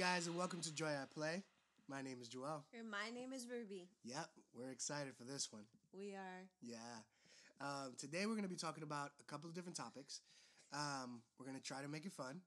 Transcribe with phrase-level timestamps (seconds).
[0.00, 1.42] guys, and welcome to Joy at Play.
[1.86, 2.64] My name is Joel.
[2.72, 3.86] And my name is Ruby.
[4.02, 5.64] Yep, we're excited for this one.
[5.92, 6.48] We are.
[6.62, 7.04] Yeah.
[7.60, 10.22] Um, today we're going to be talking about a couple of different topics.
[10.72, 12.40] Um, we're going to try to make it fun.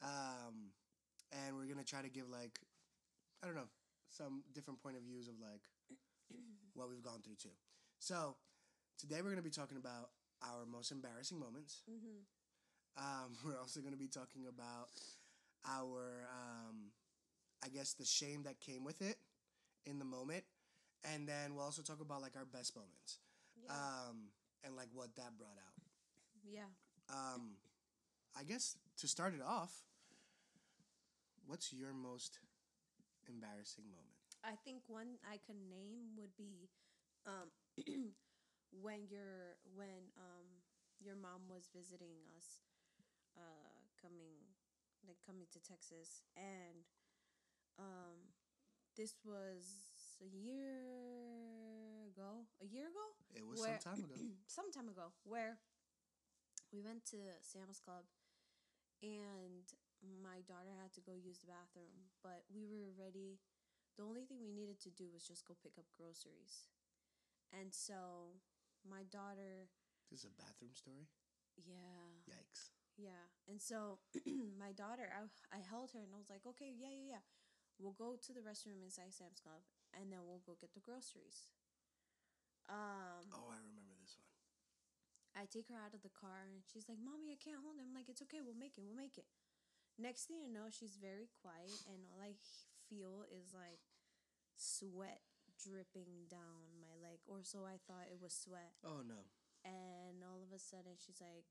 [0.00, 0.70] Um,
[1.32, 2.60] and we're going to try to give, like,
[3.42, 3.66] I don't know,
[4.08, 5.66] some different point of views of, like,
[6.74, 7.56] what we've gone through, too.
[7.98, 8.36] So,
[8.96, 10.10] today we're going to be talking about
[10.40, 11.82] our most embarrassing moments.
[12.96, 14.86] Um, we're also going to be talking about
[15.66, 16.92] our, um,
[17.64, 19.16] I guess, the shame that came with it
[19.86, 20.44] in the moment.
[21.04, 23.18] And then we'll also talk about, like, our best moments
[23.56, 23.70] Yeah.
[23.74, 24.28] um,
[24.64, 25.74] and like what that brought out.
[26.44, 26.68] yeah.
[27.10, 27.56] Um,
[28.38, 29.82] I guess to start it off,
[31.46, 32.38] what's your most
[33.28, 34.16] embarrassing moment?
[34.44, 36.68] I think one I could name would be
[37.26, 37.50] um,
[38.82, 40.46] when your when um,
[41.00, 42.62] your mom was visiting us,
[43.36, 44.34] uh, coming
[45.06, 46.86] like coming to Texas, and
[47.78, 48.32] um,
[48.96, 49.66] this was
[50.22, 52.46] a year ago.
[52.62, 53.06] A year ago.
[53.34, 54.16] It was Where- some time ago.
[54.46, 55.58] some time ago where
[56.72, 58.04] we went to Sam's Club
[59.02, 59.64] and
[60.22, 63.40] my daughter had to go use the bathroom, but we were ready.
[63.96, 66.68] The only thing we needed to do was just go pick up groceries.
[67.52, 68.40] And so
[68.88, 69.68] my daughter,
[70.10, 71.08] This is a bathroom story.
[71.56, 72.72] yeah, Yikes!
[72.96, 73.26] Yeah.
[73.48, 73.98] And so
[74.58, 77.24] my daughter, I, I held her and I was like, okay, yeah, yeah, yeah.
[77.80, 79.64] We'll go to the restroom inside Sam's Club
[79.96, 81.48] and then we'll go get the groceries.
[82.70, 84.28] Um, Oh, I remember this one.
[85.32, 87.84] I take her out of the car and she's like, Mommy, I can't hold it.
[87.88, 89.26] I'm like, It's okay, we'll make it, we'll make it.
[89.98, 92.36] Next thing you know, she's very quiet and all I
[92.88, 93.80] feel is like
[94.56, 95.20] sweat
[95.60, 98.74] dripping down my leg, or so I thought it was sweat.
[98.82, 99.28] Oh no!
[99.64, 101.46] And all of a sudden, she's like,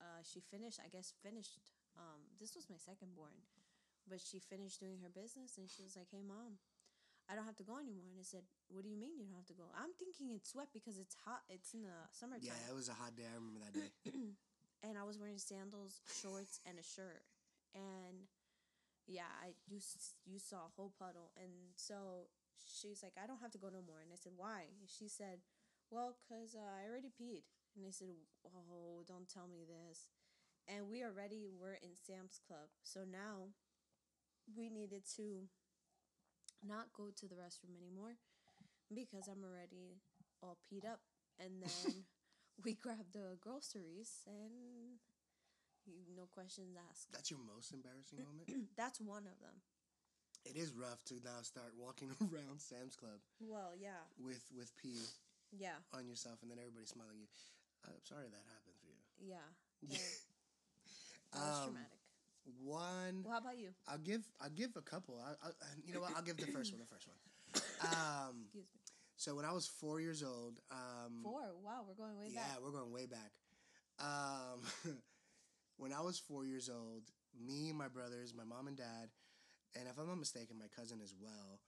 [0.00, 1.58] uh, She finished, I guess, finished.
[1.98, 3.34] Um, this was my second born,
[4.06, 6.58] but she finished doing her business and she was like, Hey, Mom.
[7.28, 8.08] I don't have to go anymore.
[8.08, 9.68] And I said, What do you mean you don't have to go?
[9.76, 11.44] I'm thinking it's sweat because it's hot.
[11.52, 13.28] It's in the summertime Yeah, it was a hot day.
[13.28, 13.92] I remember that day.
[14.86, 17.20] and I was wearing sandals, shorts, and a shirt.
[17.76, 18.24] And
[19.04, 19.80] yeah, I you
[20.24, 22.28] you saw a whole puddle, and so
[22.64, 24.00] she's like, I don't have to go no more.
[24.00, 24.68] And I said, Why?
[24.80, 25.44] And she said,
[25.90, 27.44] Well, cause uh, I already peed.
[27.76, 28.08] And I said,
[28.46, 30.08] Oh, don't tell me this.
[30.68, 33.56] And we already were in Sam's Club, so now
[34.56, 35.48] we needed to
[36.66, 38.16] not go to the restroom anymore
[38.92, 40.00] because I'm already
[40.42, 41.00] all peed up.
[41.38, 42.04] And then
[42.64, 44.98] we grabbed the groceries and
[45.86, 47.08] you no questions asked.
[47.12, 48.48] That's your most embarrassing moment.
[48.76, 49.56] That's one of them.
[50.44, 55.00] it is rough to now start walking around Sam's Club Well, yeah, with with pee
[55.56, 57.48] yeah, on yourself, and then everybody smiling at you.
[57.86, 59.02] I'm sorry that happened for you.
[59.34, 59.46] yeah.
[59.88, 59.98] Yeah.
[61.32, 61.98] That was Um, traumatic.
[62.64, 63.22] One.
[63.22, 63.68] Well, how about you?
[63.86, 65.20] I'll give I'll give a couple.
[65.20, 65.50] I, I,
[65.86, 66.12] you know what?
[66.16, 66.80] I'll give the first one.
[66.80, 67.16] The first one.
[67.92, 68.80] Um, Excuse me.
[69.16, 71.42] so when I was four years old, um, Four.
[71.62, 72.48] Wow, we're going way yeah, back.
[72.56, 73.32] Yeah, we're going way back.
[74.00, 74.96] Um,
[75.76, 77.02] when I was four years old,
[77.38, 79.10] me, my brothers, my mom and dad,
[79.78, 81.60] and if I'm not mistaken, my cousin as well,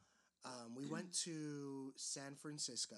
[0.46, 2.96] um, we went to San Francisco.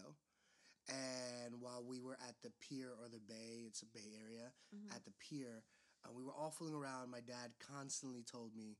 [0.88, 4.50] And while we were at the pier or the bay, it's a bay area,
[4.94, 5.62] at the pier,
[6.04, 7.10] uh, we were all fooling around.
[7.10, 8.76] My dad constantly told me,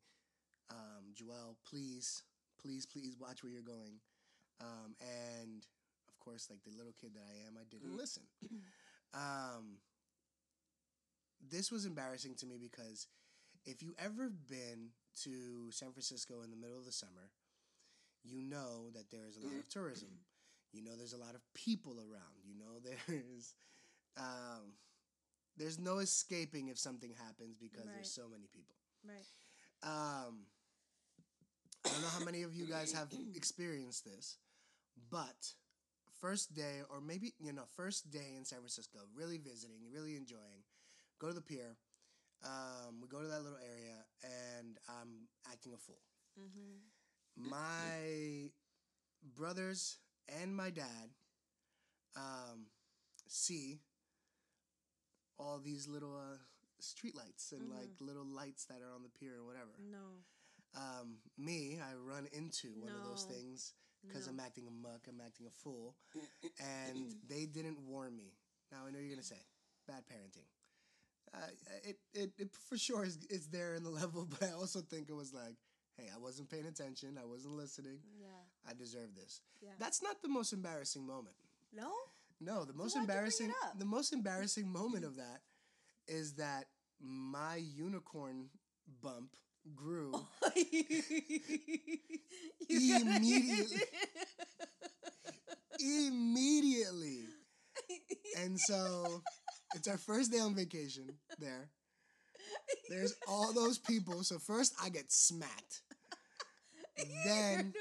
[0.71, 2.23] um, Joel, please,
[2.61, 4.01] please, please watch where you're going.
[4.61, 5.65] Um, and
[6.09, 8.25] of course, like the little kid that I am, I didn't listen.
[9.15, 9.79] Um,
[11.51, 13.07] this was embarrassing to me because
[13.65, 14.91] if you ever been
[15.23, 17.31] to San Francisco in the middle of the summer,
[18.25, 20.09] you know that there is a lot of tourism.
[20.73, 22.41] You know there's a lot of people around.
[22.45, 22.79] You know
[23.09, 23.55] there's
[24.17, 24.75] um,
[25.57, 27.95] there's no escaping if something happens because Right.
[27.95, 28.77] there's so many people.
[29.05, 29.27] Right.
[29.83, 30.47] Um,
[31.85, 34.39] I don't know how many of you guys have experienced this,
[35.11, 35.53] but
[36.21, 40.63] first day, or maybe, you know, first day in San Francisco, really visiting, really enjoying,
[41.19, 41.77] go to the pier.
[42.45, 44.05] Um, we go to that little area,
[44.59, 46.01] and I'm acting a fool.
[46.39, 47.51] Mm-hmm.
[47.51, 48.51] My
[49.37, 49.99] brothers
[50.29, 51.11] and my dad
[52.17, 52.67] um,
[53.29, 53.81] see
[55.39, 56.37] all these little uh,
[56.81, 60.23] street lights and like little lights that are on the pier or whatever No.
[60.77, 63.75] um, me, I run into one of those things
[64.07, 64.33] because No.
[64.33, 65.97] I'm acting a muck, I'm acting a fool,
[66.61, 68.35] and they didn't warn me.
[68.71, 69.41] Now I know you're gonna say,
[69.87, 70.47] bad parenting.
[71.35, 71.47] Uh,
[71.85, 75.09] it, it it for sure is is there in the level, but I also think
[75.09, 75.57] it was like,
[75.97, 78.27] hey, I wasn't paying attention, I wasn't listening, Yeah.
[78.69, 79.41] I deserve this.
[79.61, 79.71] Yeah.
[79.79, 81.37] That's not the most embarrassing moment.
[81.73, 81.91] No.
[82.41, 85.41] No, the most why'd you bring it embarrassing the most embarrassing moment of that
[86.09, 86.67] is that
[87.01, 88.49] my unicorn
[89.01, 89.37] bump
[89.77, 90.13] grew
[92.69, 93.81] Immediately.
[95.79, 97.25] immediately.
[98.39, 99.21] And so
[99.75, 101.05] it's our first day on vacation
[101.39, 101.69] there.
[102.89, 104.23] There's all those people.
[104.23, 105.83] So first I get smacked.
[107.25, 107.73] Then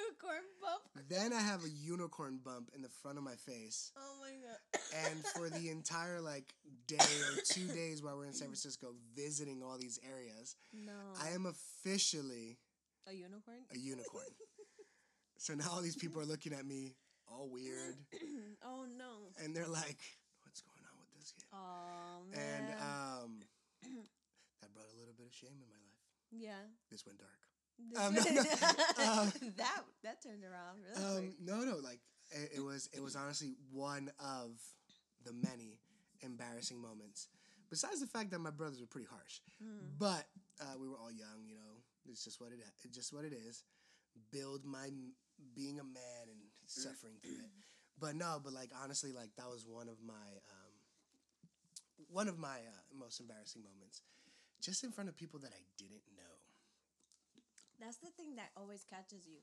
[1.10, 3.92] then I have a unicorn bump in the front of my face.
[3.98, 4.82] Oh my god.
[5.06, 6.54] And for the entire like
[6.88, 10.94] day or two days while we're in San Francisco visiting all these areas, No.
[11.22, 12.58] I am officially
[13.08, 13.58] a unicorn?
[13.74, 14.26] a unicorn.
[15.38, 16.96] so now all these people are looking at me
[17.28, 17.96] all weird
[18.66, 19.30] oh no.
[19.44, 20.00] and they're like,
[20.46, 21.46] What's going on with this kid?
[21.54, 22.64] Oh man.
[22.64, 23.40] And um
[24.62, 26.02] that brought a little bit of shame in my life.
[26.32, 26.64] yeah.
[26.90, 27.42] This went dark.
[27.98, 28.26] Um, was-
[28.98, 31.42] no, um, that that turned around really Um, quick.
[31.42, 32.00] no, no, like
[32.32, 32.90] it, it was.
[32.94, 34.62] It was honestly one of
[35.26, 35.80] the many
[36.22, 37.28] embarrassing moments.
[37.70, 39.98] Besides the fact that my brothers were pretty harsh, Mm.
[39.98, 40.28] but
[40.62, 41.48] uh, we were all young.
[41.48, 42.60] You know, it's just what it.
[42.86, 43.64] It's just what it is.
[44.32, 44.90] Build my
[45.56, 46.38] being a man and
[46.68, 47.50] suffering through it.
[48.00, 50.14] But no, but like honestly, like that was one of my
[50.54, 50.74] um,
[52.10, 54.02] one of my uh, most embarrassing moments,
[54.62, 56.36] just in front of people that I didn't know.
[57.82, 59.42] That's the thing that always catches you.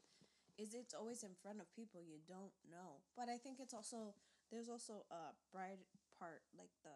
[0.59, 3.03] Is it's always in front of people you don't know.
[3.17, 4.15] But I think it's also
[4.51, 5.83] there's also a bright
[6.19, 6.95] part like the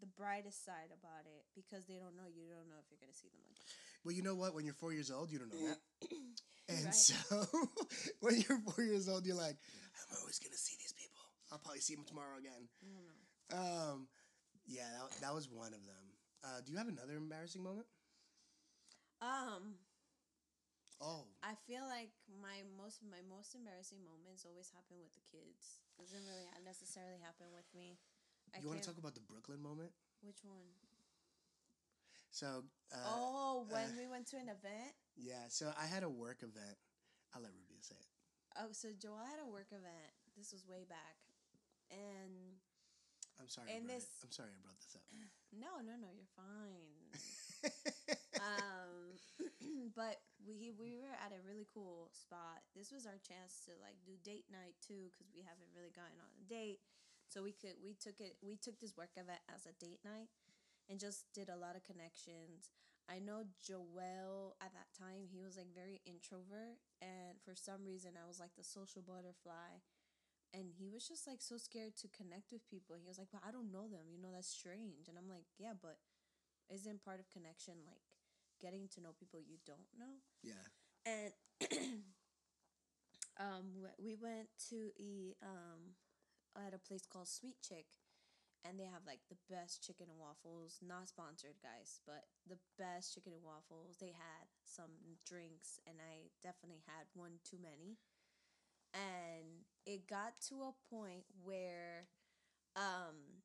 [0.00, 3.14] the brightest side about it because they don't know you don't know if you're gonna
[3.14, 3.58] see them again.
[4.02, 4.54] Well, you know what?
[4.54, 5.82] When you're four years old, you don't know that.
[6.68, 6.92] And Right.
[6.94, 7.16] so
[8.20, 9.56] when you're four years old, you're like,
[10.12, 11.22] I'm always gonna see these people.
[11.50, 12.68] I'll probably see them tomorrow again.
[12.84, 13.92] I don't know.
[13.94, 14.08] Um,
[14.66, 16.07] yeah, that, that was one of them.
[16.44, 17.86] Uh, do you have another embarrassing moment?
[19.20, 19.74] Um,
[20.98, 25.78] Oh, I feel like my most my most embarrassing moments always happen with the kids.
[25.94, 28.02] It doesn't really necessarily happen with me.
[28.50, 29.94] I you want to talk about the Brooklyn moment?
[30.26, 30.66] which one?
[32.34, 34.92] So, uh, oh, when uh, we went to an event.
[35.14, 36.76] yeah, so I had a work event.
[37.30, 38.10] I'll let Rubia say it.
[38.58, 40.10] Oh, so Joel had a work event.
[40.34, 41.14] This was way back,
[41.94, 42.58] and
[43.38, 43.70] I'm sorry.
[43.70, 44.26] And this- it.
[44.26, 45.06] I'm sorry I brought this up.
[45.52, 46.92] No, no, no, you're fine.
[48.40, 49.16] um,
[49.96, 52.62] but we we were at a really cool spot.
[52.76, 56.18] This was our chance to like do date night too, because we haven't really gotten
[56.20, 56.80] on a date.
[57.28, 60.28] So we could we took it we took this work event as a date night,
[60.88, 62.70] and just did a lot of connections.
[63.08, 68.20] I know Joel at that time he was like very introvert, and for some reason
[68.20, 69.80] I was like the social butterfly.
[70.54, 72.96] And he was just like so scared to connect with people.
[72.96, 74.08] He was like, "But I don't know them.
[74.10, 75.98] You know that's strange." And I'm like, "Yeah, but
[76.70, 78.02] isn't part of connection like
[78.60, 80.64] getting to know people you don't know yeah.
[81.06, 81.32] and
[83.38, 85.94] um we- we went to a um
[86.56, 87.86] at a place called sweet chick
[88.64, 93.14] and they have like the best chicken and waffles not sponsored guys but the best
[93.14, 94.90] chicken and waffles they had some
[95.26, 97.98] drinks and i definitely had one too many
[98.94, 102.06] and it got to a point where
[102.76, 103.42] um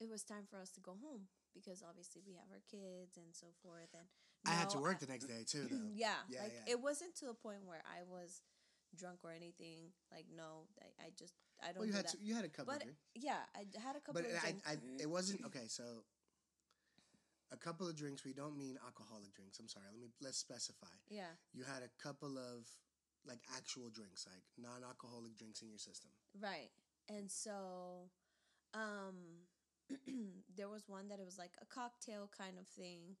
[0.00, 1.22] it was time for us to go home
[1.54, 4.06] because obviously we have our kids and so forth and
[4.46, 5.76] I had to work I- the next day too, though.
[5.94, 6.72] yeah, Yeah, like yeah.
[6.72, 8.40] it wasn't to the point where I was
[8.96, 9.90] drunk or anything.
[10.12, 12.48] Like no, I, I just I don't Well, you do had to, you had a
[12.48, 14.62] couple but of drinks, yeah, I had a couple but of I, drinks.
[14.68, 15.66] I, it wasn't okay.
[15.66, 15.82] So,
[17.50, 18.24] a couple of drinks.
[18.24, 19.58] We don't mean alcoholic drinks.
[19.58, 19.86] I'm sorry.
[19.90, 20.94] Let me let's specify.
[21.10, 22.68] yeah, You had a couple of
[23.28, 26.10] like actual drinks, like non-alcoholic drinks in your system.
[26.40, 26.70] right.
[27.10, 28.10] And so,
[28.74, 29.48] um,
[30.56, 33.16] there was one that it was like a cocktail kind of thing,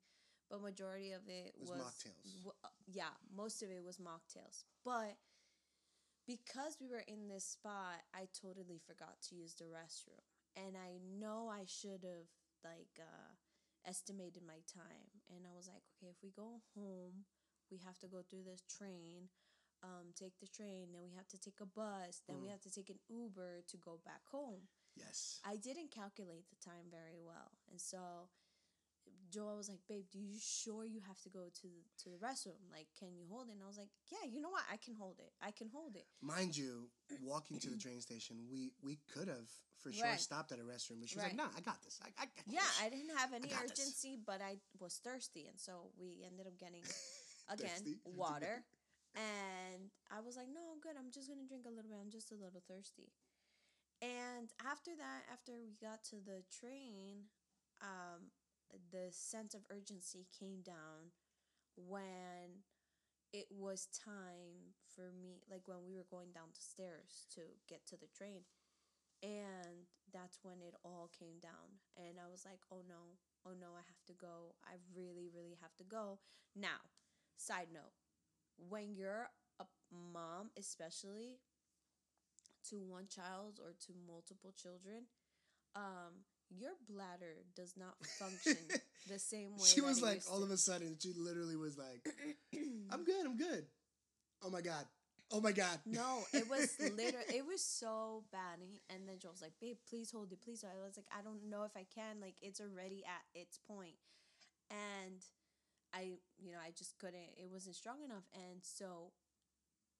[0.50, 2.36] but majority of it Was was, mocktails.
[2.44, 2.52] w-
[2.86, 4.64] yeah, most of it was mocktails.
[4.84, 5.16] But
[6.26, 10.20] because we were in this spot, I totally forgot to use the restroom,
[10.56, 12.28] and I know I should have
[12.64, 13.32] like uh,
[13.88, 17.24] estimated my time, and I was like, okay, if we go home,
[17.70, 19.28] we have to go through this train.
[19.82, 22.50] Um, take the train, then we have to take a bus, then we Mm.
[22.50, 24.66] have to take an Uber to go back home.
[24.96, 25.40] Yes.
[25.44, 28.28] I didn't calculate the time very well, and so
[29.30, 32.16] Joel was like, "Babe, do you sure you have to go to the, to the
[32.16, 32.58] restroom?
[32.72, 34.64] Like, can you hold it?" And I was like, "Yeah, you know what?
[34.70, 35.32] I can hold it.
[35.40, 36.90] I can hold it." Mind you,
[37.22, 40.20] walking to the train station, we we could have for sure Right.
[40.20, 41.36] stopped at a restroom, but she was Right.
[41.36, 42.00] like, "Nah, I got this.
[42.02, 42.68] I, I got Yeah.
[42.82, 43.78] I didn't have any got this.
[43.78, 46.82] urgency, but I was thirsty, and so we ended up getting
[47.48, 48.64] again water.
[49.14, 50.96] And I was like, "No, I'm good.
[50.96, 51.98] I'm just gonna drink a little bit.
[52.00, 53.12] I'm just a little thirsty."
[54.00, 57.30] And after that, after we got to the train,
[57.82, 58.30] um,
[58.92, 61.12] the sense of urgency came down
[61.76, 62.64] when
[63.32, 67.86] it was time for me, like when we were going down the stairs to get
[67.86, 68.44] to the train.
[69.22, 71.82] And that's when it all came down.
[71.96, 74.54] And I was like, oh no, oh no, I have to go.
[74.64, 76.20] I really, really have to go.
[76.54, 76.94] Now,
[77.36, 77.94] side note,
[78.68, 79.28] when you're
[79.60, 79.64] a
[80.12, 81.38] mom, especially
[82.70, 85.04] to one child or to multiple children,
[85.76, 88.56] um, your bladder does not function
[89.08, 89.64] the same way.
[89.66, 90.44] She was like, all to.
[90.44, 92.08] of a sudden, she literally was like,
[92.90, 93.66] I'm good, I'm good.
[94.42, 94.84] Oh my God.
[95.30, 95.78] Oh my God.
[95.84, 98.60] No, it was literally it was so bad.
[98.60, 101.22] And, he, and then Joel's like, "Babe, please hold it, please." I was like, "I
[101.22, 102.20] don't know if I can.
[102.20, 103.96] Like, it's already at its point."
[104.70, 105.20] And
[105.94, 107.36] I, you know, I just couldn't.
[107.36, 109.12] It wasn't strong enough, and so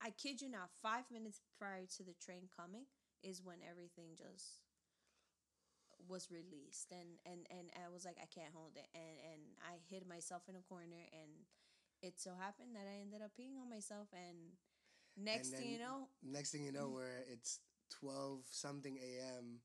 [0.02, 0.70] I kid you not.
[0.82, 2.86] Five minutes prior to the train coming
[3.22, 4.62] is when everything just
[6.08, 9.80] was released, and and and I was like, I can't hold it, and and I
[9.90, 11.32] hid myself in a corner, and
[12.02, 14.54] it so happened that I ended up peeing on myself, and
[15.16, 19.60] next And thing you know, Next thing you know, where it's 12 something a.m.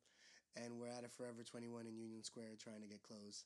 [0.56, 3.46] and we're at a Forever 21 in Union Square trying to get clothes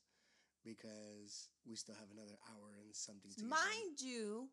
[0.64, 3.44] because we still have another hour and something to.
[3.44, 4.48] Mind you,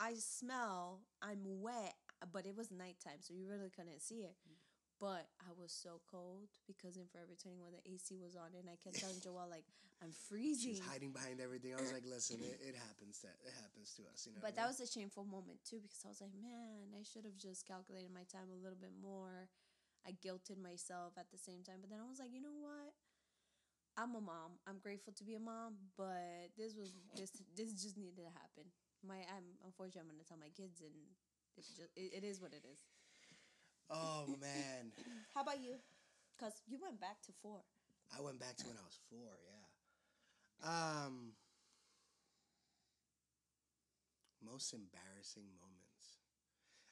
[0.00, 1.94] I smell, I'm wet,
[2.32, 4.36] but it was nighttime, so you really couldn't see it.
[4.48, 4.58] Mm.
[5.00, 8.78] But I was so cold because in Forever 21 the AC was on, and I
[8.78, 9.66] kept telling Joel like
[10.02, 10.80] I'm freezing.
[10.80, 11.74] was hiding behind everything.
[11.74, 14.42] I was like, listen, it, it happens to it happens to us, you know.
[14.42, 14.74] But I that mean?
[14.74, 18.10] was a shameful moment too because I was like, man, I should have just calculated
[18.10, 19.50] my time a little bit more.
[20.04, 22.92] I guilted myself at the same time, but then I was like, you know what?
[23.96, 24.58] I'm a mom.
[24.66, 28.66] I'm grateful to be a mom, but this was this this just needed to happen.
[29.06, 30.94] My I'm unfortunately I'm gonna tell my kids, and
[31.56, 32.82] it's just it, it is what it is.
[33.90, 34.90] Oh man,
[35.34, 35.78] How about you?
[36.40, 37.62] Cause you went back to four.
[38.10, 39.30] I went back to when I was four.
[39.46, 39.64] Yeah.
[40.66, 41.38] Um.
[44.44, 46.20] Most embarrassing moments.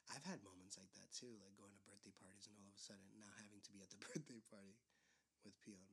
[0.09, 2.81] I've had moments like that too, like going to birthday parties and all of a
[2.81, 4.73] sudden not having to be at the birthday party
[5.45, 5.85] with pee on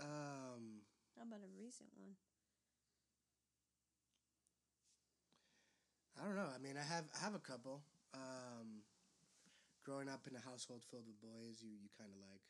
[0.00, 0.82] Um.
[1.16, 2.14] How about a recent one?
[6.18, 6.50] I don't know.
[6.50, 7.82] I mean, I have I have a couple.
[8.14, 8.82] Um,
[9.84, 12.42] growing up in a household filled with boys, you you kind of like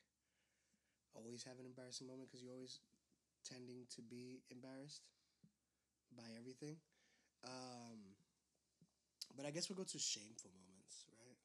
[1.14, 2.80] always have an embarrassing moment because you're always
[3.44, 5.08] tending to be embarrassed
[6.16, 6.76] by everything.
[7.44, 8.16] Um,
[9.36, 11.38] but I guess we'll go to shameful moments, right?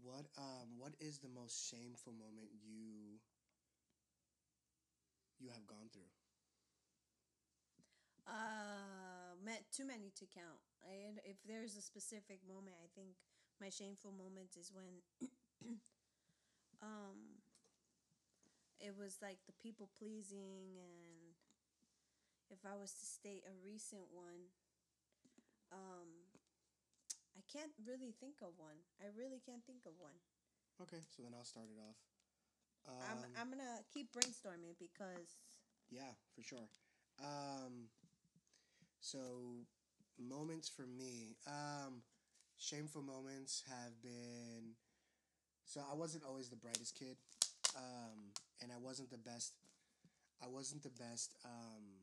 [0.00, 3.20] What um what is the most shameful moment you
[5.40, 6.12] you have gone through?
[8.28, 10.60] Uh, met too many to count.
[10.84, 13.16] I, if there's a specific moment, I think
[13.60, 15.00] my shameful moment is when,
[16.84, 17.40] um,
[18.78, 21.34] it was like the people pleasing, and
[22.52, 24.52] if I was to state a recent one,
[25.72, 26.28] um,
[27.36, 28.84] I can't really think of one.
[29.00, 30.16] I really can't think of one.
[30.82, 32.09] Okay, so then I'll start it off.
[32.88, 35.36] Um, I'm I'm gonna keep brainstorming because
[35.90, 36.68] Yeah, for sure.
[37.20, 37.90] Um,
[39.00, 39.18] so
[40.18, 42.02] moments for me, um,
[42.58, 44.76] shameful moments have been.
[45.64, 47.16] So I wasn't always the brightest kid,
[47.76, 48.32] um,
[48.62, 49.54] and I wasn't the best.
[50.42, 52.00] I wasn't the best, um,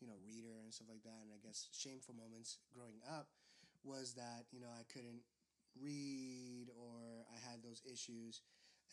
[0.00, 1.18] you know, reader and stuff like that.
[1.22, 3.28] And I guess shameful moments growing up
[3.84, 5.22] was that you know I couldn't
[5.76, 8.40] read or I had those issues.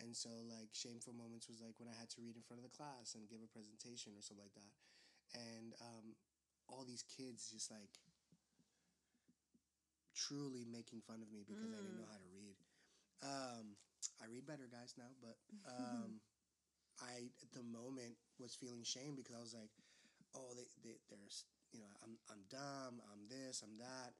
[0.03, 2.67] And so, like, shameful moments was like when I had to read in front of
[2.67, 4.73] the class and give a presentation or something like that.
[5.35, 6.19] And um,
[6.67, 7.95] all these kids just like
[10.15, 12.55] truly making fun of me because I didn't know how to read.
[13.23, 13.65] Um,
[14.19, 16.19] I read better, guys, now, but um,
[17.03, 19.71] I, at the moment, was feeling shame because I was like,
[20.35, 24.11] oh, they, they, there's, you know, I'm, I'm dumb, I'm this, I'm that.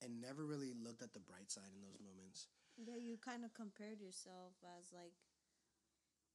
[0.00, 2.48] And never really looked at the bright side in those moments.
[2.80, 5.12] yeah, you kind of compared yourself as like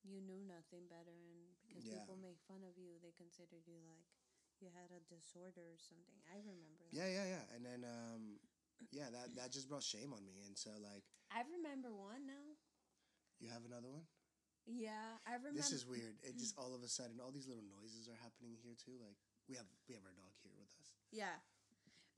[0.05, 1.97] you knew nothing better, and because Yeah.
[2.05, 4.05] people make fun of you, they considered you like
[4.61, 6.21] you had a disorder or something.
[6.29, 6.85] I remember.
[6.85, 6.93] That.
[6.93, 7.45] Yeah, yeah, yeah.
[7.57, 8.37] And then um
[8.93, 10.45] yeah, that that just brought shame on me.
[10.45, 11.01] And so like
[11.33, 12.53] I remember one now.
[13.41, 14.05] you have another one?
[14.69, 15.57] Yeah, I remember.
[15.57, 16.17] This is weird.
[16.21, 18.97] It just all of a sudden all these little noises are happening here too.
[19.01, 19.17] Like
[19.49, 20.93] we have we have our dog here with us.
[21.09, 21.41] Yeah.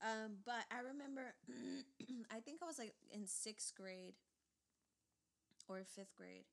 [0.01, 1.34] Um, but I remember,
[2.32, 4.13] I think I was like in sixth grade
[5.68, 6.48] or fifth grade,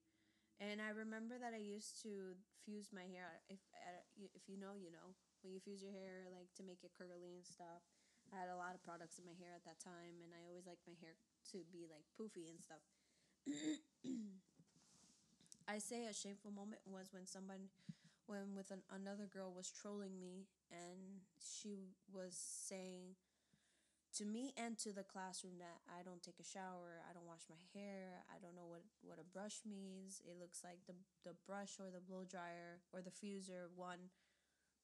[0.60, 3.42] and I remember that I used to fuse my hair.
[3.48, 6.62] If uh, you- if you know, you know, when you fuse your hair like to
[6.64, 7.82] make it curly and stuff.
[8.32, 10.66] I had a lot of products in my hair at that time, and I always
[10.66, 11.14] liked my hair
[11.52, 12.82] to be like poofy and stuff.
[15.68, 17.68] I say a shameful moment was when someone,
[18.26, 23.16] when with an, another girl was trolling me, and she was saying
[24.16, 27.42] to me and to the classroom that I don't take a shower, I don't wash
[27.50, 30.22] my hair, I don't know what what a brush means.
[30.24, 30.94] It looks like the
[31.24, 34.10] the brush or the blow dryer or the fuser won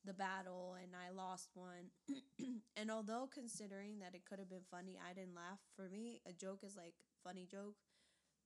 [0.04, 1.94] the battle and I lost one.
[2.76, 5.60] and although considering that it could have been funny, I didn't laugh.
[5.76, 7.76] For me, a joke is like funny joke.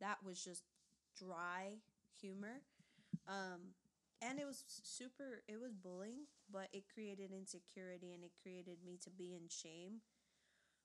[0.00, 0.64] That was just
[1.16, 1.80] dry
[2.20, 2.60] humor.
[3.26, 3.72] Um
[4.20, 8.98] and it was super it was bullying, but it created insecurity and it created me
[9.04, 10.02] to be in shame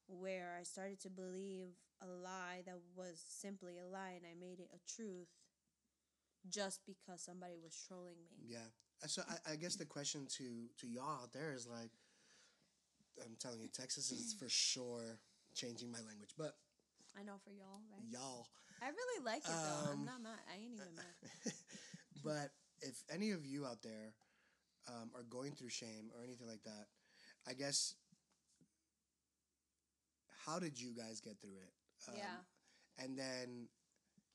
[0.10, 1.70] where I started to believe
[2.02, 5.28] a lie that was simply a lie and I made it a truth
[6.50, 8.38] just because somebody was trolling me.
[8.48, 8.68] Yeah.
[9.04, 11.92] Uh, So I, I guess the question to to y'all out there is like,
[13.26, 15.20] I'm telling you, Texas is for sure
[15.54, 16.56] changing my language, but
[17.20, 18.06] I know for y'all, right?
[18.10, 18.48] y'all.
[18.82, 19.92] I really like it though.
[19.92, 20.40] I'm Um, not mad.
[20.50, 21.54] I ain't even mad.
[22.24, 22.52] but
[22.82, 24.14] if any of you out there
[24.88, 26.88] um, are going through shame or anything like that,
[27.48, 27.96] I guess
[30.46, 31.74] how did you guys get through it?
[32.08, 33.04] Um, yeah.
[33.04, 33.68] And then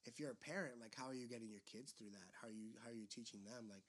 [0.04, 2.28] if you're a parent, like how are you getting your kids through that?
[2.40, 3.68] How are you how are you teaching them?
[3.68, 3.84] Like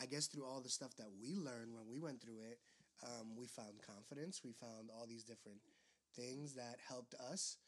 [0.00, 2.58] I guess through all the stuff that we learned when we went through it,
[3.04, 4.40] um, we found confidence.
[4.44, 5.60] We found all these different
[6.16, 7.58] things that helped us.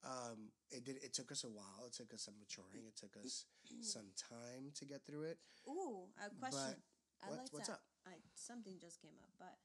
[0.00, 0.96] Um, it did.
[1.04, 1.84] It took us a while.
[1.86, 2.88] It took us some maturing.
[2.88, 3.44] It took us
[3.84, 5.38] some time to get through it.
[5.68, 6.80] Ooh, a question.
[7.20, 7.80] I what- like what's that.
[7.80, 7.84] up?
[8.08, 9.60] I something just came up, but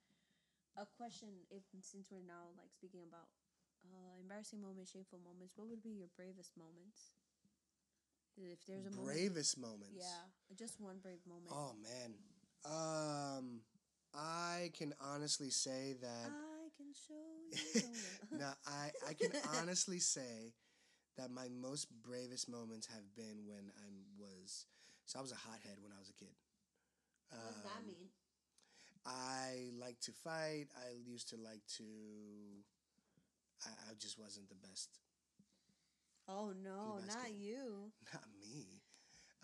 [0.76, 1.48] a question.
[1.48, 3.32] If since we're now like speaking about
[3.94, 7.12] uh, embarrassing moments, shameful moments, what would be your bravest moments?
[8.38, 9.96] If there's a moment, Bravest moments.
[9.96, 11.52] yeah, just one brave moment.
[11.52, 12.16] Oh man.
[12.66, 13.62] Um,
[14.14, 16.32] I can honestly say that.
[16.32, 17.14] I can show
[17.52, 17.82] you.
[17.82, 18.40] the way.
[18.40, 20.52] no, I, I can honestly say
[21.18, 23.88] that my most bravest moments have been when I
[24.20, 24.66] was
[25.06, 26.36] so I was a hothead when I was a kid.
[27.32, 28.10] what does that Um, mean?
[29.06, 30.66] I like to fight.
[30.76, 31.84] I used to like to.
[33.66, 35.00] I, I just wasn't the best.
[36.28, 37.38] Oh no, not kid.
[37.38, 37.92] you.
[38.14, 38.82] Not me.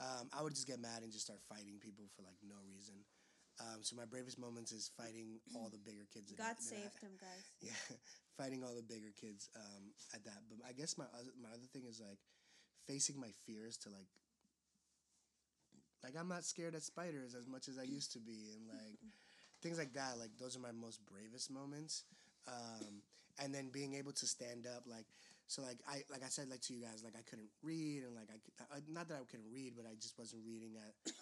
[0.02, 3.06] Um, I would just get mad and just start fighting people for like no reason.
[3.62, 6.34] Um, so my bravest moments is fighting all the bigger kids.
[6.34, 7.46] God that saved him, guys.
[7.62, 7.78] yeah,
[8.38, 10.42] fighting all the bigger kids um, at that.
[10.50, 12.18] But I guess my other, my other thing is like
[12.88, 14.10] facing my fears to like
[16.04, 18.98] like I'm not scared of spiders as much as I used to be, and like
[19.62, 20.18] things like that.
[20.18, 22.06] Like those are my most bravest moments.
[22.48, 23.06] Um,
[23.40, 25.06] and then being able to stand up, like
[25.48, 28.16] so, like I like I said, like to you guys, like I couldn't read, and
[28.16, 31.14] like I uh, not that I couldn't read, but I just wasn't reading at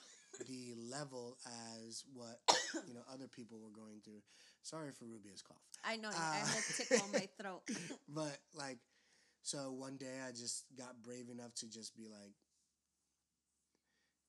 [0.47, 1.37] the level
[1.83, 2.39] as what
[2.87, 4.21] you know other people were going through.
[4.61, 5.57] Sorry for Rubia's cough.
[5.83, 6.09] I know.
[6.09, 7.61] I Uh, had a tickle on my throat.
[8.09, 8.77] but like
[9.41, 12.35] so one day i just got brave enough to just be like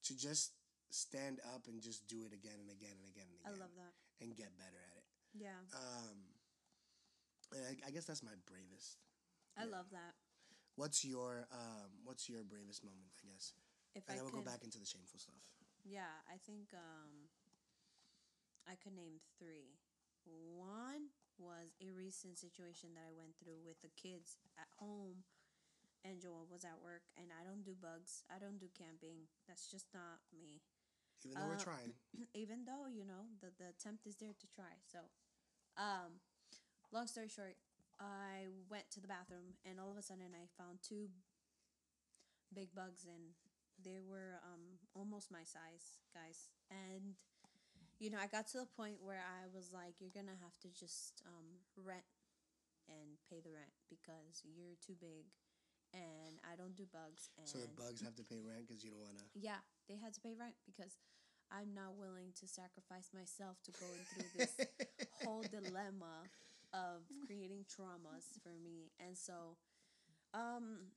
[0.06, 0.52] to just
[0.90, 3.74] stand up and just do it again and again and again and I again love
[3.78, 3.92] that.
[4.22, 6.29] and get better at it Yeah, um
[7.70, 8.98] I, I guess that's my bravest
[9.56, 9.70] I Yeah.
[9.70, 10.14] love that.
[10.76, 13.52] what's your um what's your bravest moment i guess
[13.94, 15.42] If and I then we'll could, go back into the shameful stuff
[15.84, 17.28] Yeah, I think um,
[18.66, 19.78] I could name three.
[20.24, 25.24] One was a recent situation that I went through with the kids at home,
[26.04, 28.22] and Joel was at work, and I don't do bugs.
[28.30, 29.28] I don't do camping.
[29.48, 30.62] That's just not me.
[31.24, 31.92] even though we're Uh, trying
[32.34, 34.74] Even though you know the the attempt is there to try.
[34.92, 34.98] So,
[35.76, 36.20] um,
[36.92, 37.56] long story short,
[38.00, 41.08] I went to the bathroom, and all of a sudden I found two
[42.54, 43.34] big bugs and
[43.82, 46.50] they were um almost my size guys.
[46.70, 47.14] And
[48.00, 50.72] you know i got to the point where i was like you're gonna have to
[50.72, 52.08] just um rent
[52.88, 55.28] and pay the rent because you're too big
[55.92, 58.90] and i don't do bugs and so the bugs have to pay rent because you
[58.90, 60.96] don't want to yeah they had to pay rent because
[61.52, 64.56] i'm not willing to sacrifice myself to going through this
[65.22, 66.24] whole dilemma
[66.72, 68.92] of creating traumas for me.
[68.98, 69.56] And so,
[70.34, 70.92] um,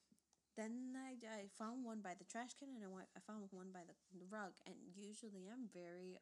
[0.56, 3.74] then I, I found one by the trash can and I, went, I found one
[3.74, 3.96] by the,
[4.30, 4.54] rug.
[4.66, 6.18] And usually I'm very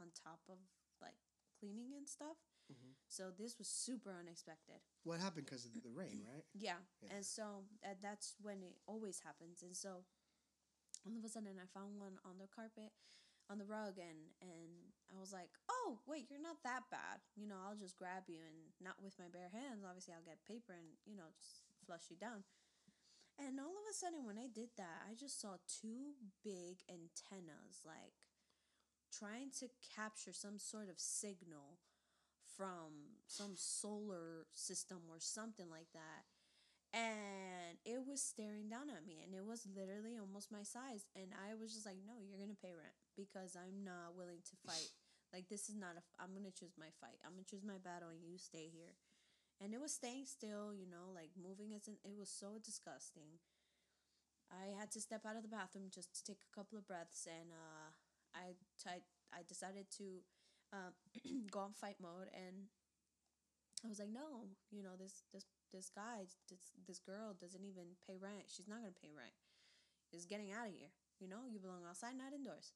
[0.00, 0.56] on top of
[1.00, 1.16] like
[1.60, 2.36] cleaning and stuff.
[2.72, 2.92] Mhm.
[3.08, 4.80] So this was super unexpected.
[5.04, 6.80] what happened because of the rain right Yeah.
[7.00, 7.16] Yeah.
[7.16, 9.62] And so that, that's when it always happens.
[9.62, 10.04] And so
[11.06, 12.92] all of a sudden I found one on the carpet
[13.48, 17.20] on the rug and and I was like, "Oh, wait, you're not that bad.
[17.36, 19.84] You know, I'll just grab you and not with my bare hands.
[19.84, 22.44] Obviously, I'll get paper and, you know, just flush you down."
[23.38, 27.86] And all of a sudden when I did that, I just saw two big antennas
[27.86, 28.18] like
[29.12, 31.78] trying to capture some sort of signal
[32.56, 36.26] from some solar system or something like that
[36.92, 41.28] and it was staring down at me and it was literally almost my size and
[41.36, 44.88] i was just like no you're gonna pay rent because i'm not willing to fight
[45.32, 48.08] like this is not a i'm gonna choose my fight i'm gonna choose my battle
[48.08, 48.96] and you stay here
[49.60, 50.74] and it was staying still.
[50.74, 53.38] You know, like moving as in it was so disgusting.
[54.50, 57.26] I had to step out of the bathroom just to take a couple of breaths,
[57.28, 57.92] and uh,
[58.34, 60.24] I t- I decided to
[60.72, 60.92] uh,
[61.50, 62.68] go on fight mode, and
[63.84, 67.94] I was like, no, you know this this this guy, this this girl doesn't even
[68.06, 68.48] pay rent.
[68.48, 69.34] She's not gonna pay rent.
[70.12, 70.90] Is getting out of here.
[71.20, 72.72] You know, you belong outside, not indoors.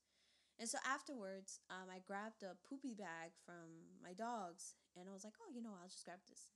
[0.63, 3.67] And so afterwards, um, I grabbed a poopy bag from
[3.99, 6.47] my dogs, and I was like, oh, you know, I'll just grab this.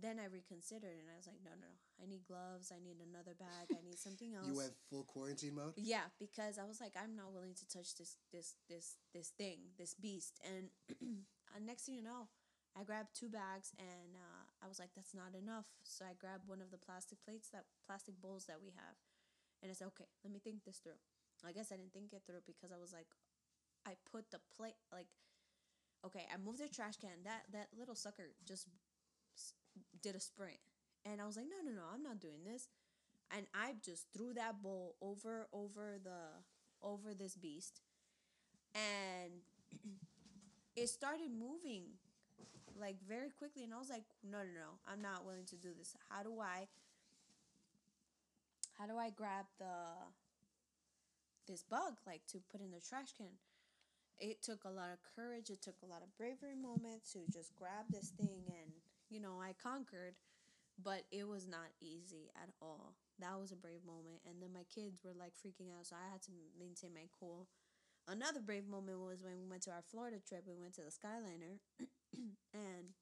[0.00, 1.76] Then I reconsidered, and I was like, no, no, no.
[2.00, 2.72] I need gloves.
[2.72, 3.68] I need another bag.
[3.76, 4.48] I need something else.
[4.48, 5.76] you went full quarantine mode.
[5.76, 9.76] Yeah, because I was like, I'm not willing to touch this this this this thing,
[9.76, 10.40] this beast.
[10.48, 10.72] And
[11.52, 12.32] uh, next thing you know,
[12.72, 15.68] I grabbed two bags, and uh, I was like, that's not enough.
[15.84, 18.96] So I grabbed one of the plastic plates, that plastic bowls that we have,
[19.60, 20.96] and I said, okay, let me think this through.
[21.44, 23.10] I guess I didn't think it through because I was like,
[23.86, 25.06] I put the plate like,
[26.06, 27.24] okay, I moved the trash can.
[27.24, 28.66] That that little sucker just
[30.02, 30.58] did a sprint,
[31.04, 32.68] and I was like, no, no, no, I'm not doing this,
[33.34, 36.42] and I just threw that bowl over over the
[36.82, 37.80] over this beast,
[38.74, 39.32] and
[40.76, 41.84] it started moving
[42.78, 45.70] like very quickly, and I was like, no, no, no, I'm not willing to do
[45.76, 45.94] this.
[46.08, 46.68] How do I?
[48.78, 50.10] How do I grab the
[51.46, 53.28] this bug like to put in the trash can?
[54.22, 55.50] It took a lot of courage.
[55.50, 58.70] It took a lot of bravery moment to just grab this thing, and
[59.10, 60.14] you know I conquered,
[60.78, 62.94] but it was not easy at all.
[63.18, 66.06] That was a brave moment, and then my kids were like freaking out, so I
[66.06, 67.50] had to maintain my cool.
[68.06, 70.46] Another brave moment was when we went to our Florida trip.
[70.46, 71.58] We went to the Skyliner,
[72.54, 72.94] and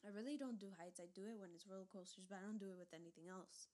[0.00, 1.04] I really don't do heights.
[1.04, 3.68] I do it when it's roller coasters, but I don't do it with anything else.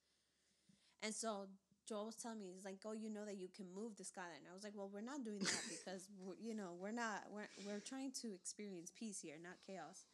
[0.98, 1.46] And so
[1.90, 4.46] Joel was telling me, he's like, "Oh, you know that you can move the skyline."
[4.46, 7.26] And I was like, "Well, we're not doing that because we're, you know we're not
[7.34, 10.06] we're we're trying to experience peace here, not chaos."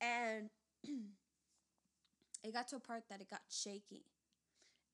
[0.00, 0.50] And
[2.44, 4.06] it got to a part that it got shaky,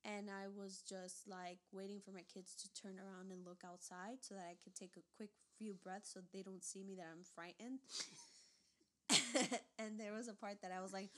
[0.02, 4.24] and I was just like waiting for my kids to turn around and look outside
[4.24, 7.06] so that I could take a quick few breaths so they don't see me that
[7.12, 7.80] I'm frightened.
[9.78, 11.10] and there was a part that I was like,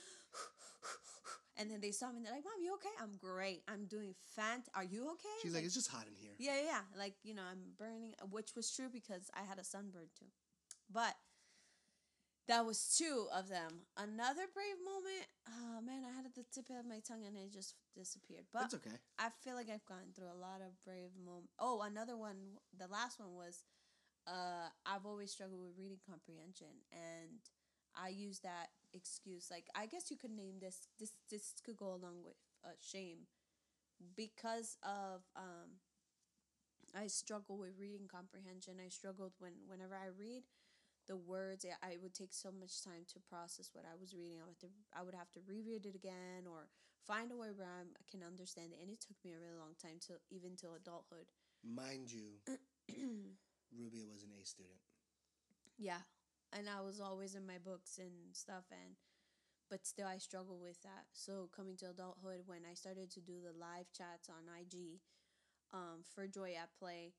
[1.56, 3.62] and then they saw me and they're like, "Mom, you okay?" I'm great.
[3.68, 4.64] I'm doing fant.
[4.74, 5.36] Are you okay?
[5.42, 6.32] She's like, it's just hot in here.
[6.38, 6.98] yeah, yeah, yeah.
[6.98, 10.26] Like you know, I'm burning, which was true because I had a sunburn too.
[10.90, 11.14] But
[12.46, 13.88] that was two of them.
[13.96, 15.26] Another brave moment.
[15.48, 18.44] Oh man, I had at the tip of my tongue and it just disappeared.
[18.52, 18.96] But It's okay.
[19.18, 21.54] I feel like I've gone through a lot of brave moments.
[21.58, 22.60] Oh, another one.
[22.76, 23.64] The last one was,
[24.26, 27.40] uh, I've always struggled with reading comprehension, and
[27.96, 29.48] I use that excuse.
[29.50, 30.88] Like, I guess you could name this.
[30.98, 33.26] This this could go along with uh, shame,
[34.16, 35.80] because of um.
[36.94, 38.74] I struggle with reading comprehension.
[38.84, 40.44] I struggled when whenever I read
[41.06, 44.38] the words, I- I would take so much time to process what I was reading.
[44.40, 46.68] I would have to, I would have to reread it again or
[47.04, 48.78] find a way where I'm, I can understand it.
[48.80, 51.26] And it took me a really long time to even till adulthood.
[51.66, 52.38] Mind you,
[53.76, 54.78] Rubia was an A student.
[55.76, 56.02] yeah,
[56.56, 58.96] and I was always in my books and stuff, and
[59.70, 61.06] but still I struggle with that.
[61.12, 65.00] So coming to adulthood, when I started to do the live chats on IG,
[65.72, 67.14] um, for Joy at Play,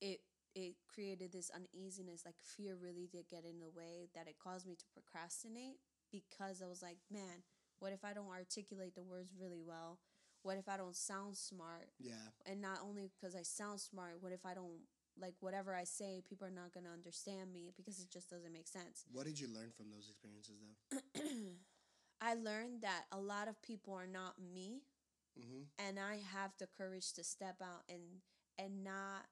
[0.00, 0.20] it
[0.54, 4.66] it created this uneasiness, like fear really did get in the way that it caused
[4.66, 5.78] me to procrastinate
[6.10, 7.44] because I was like, man,
[7.78, 9.98] what if I don't articulate the words really well?
[10.42, 11.90] What if I don't sound smart?
[12.00, 12.32] Yeah.
[12.46, 14.80] and not only because I sound smart, what if I don't
[15.20, 18.68] like whatever I say, people are not gonna understand me because it just doesn't make
[18.68, 19.04] sense.
[19.12, 21.20] What did you learn from those experiences, though?
[22.20, 24.82] I learned that a lot of people are not me,
[25.38, 25.62] Mm-hmm.
[25.78, 28.02] and I have the courage to step out and
[28.58, 29.26] and not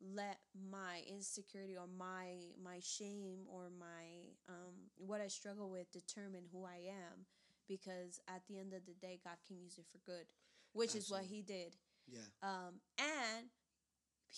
[0.00, 0.38] let
[0.70, 6.64] my insecurity or my my shame or my um what I struggle with determine who
[6.64, 7.24] I am
[7.66, 10.26] because at the end of the day God can use it for good
[10.74, 12.20] which is what he did Yeah.
[12.42, 13.46] um, and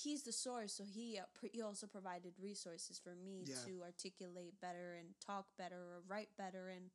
[0.03, 3.55] he's the source so he uh, pr- he also provided resources for me Yeah.
[3.67, 6.91] to articulate better and talk better or write better and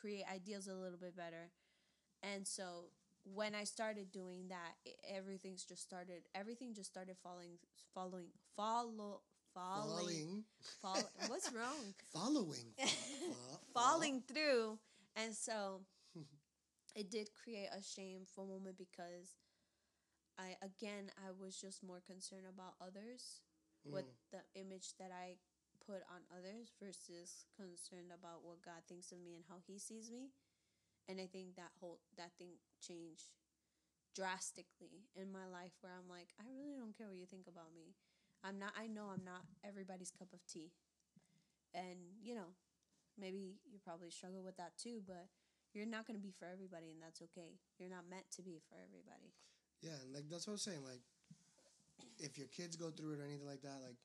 [0.00, 1.50] create ideas a little bit better
[2.22, 2.90] and so
[3.34, 7.58] when i started doing that i everything's just started everything just started falling
[7.94, 9.20] following follow
[9.52, 10.44] falling Falling.
[10.80, 12.72] fall, what's wrong Following.
[12.78, 14.78] Fa- fa- falling through.
[15.16, 15.80] And so
[16.94, 19.34] it did create a shameful moment because
[20.38, 23.42] I again I was just more concerned about others,
[23.86, 23.92] Mm.
[24.30, 25.38] the image that I
[25.86, 30.10] put on others versus concerned about what God thinks of me and how he sees
[30.10, 30.32] me.
[31.08, 33.32] And I think that whole that thing changed
[34.14, 37.74] drastically in my life where I'm like, I really don't care what you think about
[37.74, 37.94] me.
[38.44, 40.72] I'm not I know I'm not everybody's cup of tea.
[41.74, 42.56] And, you know,
[43.18, 45.28] maybe you probably struggle with that too, but
[45.74, 47.60] you're not going to be for everybody, and that's okay.
[47.78, 49.34] You're not meant to be for everybody.
[49.82, 50.82] Yeah, and like that's what I'm saying.
[50.84, 51.02] Like,
[52.18, 53.96] if your kids go through it or anything like that, like,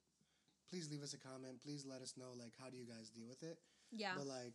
[0.69, 1.61] please leave us a comment.
[1.61, 3.57] Please let us know like how do you guys deal with it.
[3.91, 4.13] Yeah.
[4.17, 4.53] But like,